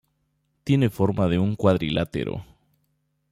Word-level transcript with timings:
Tiene 0.63 0.89
forma 0.89 1.27
de 1.27 1.37
un 1.37 1.55
cuadrilátero. 1.55 2.43